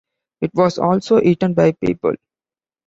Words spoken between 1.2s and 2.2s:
eaten by people.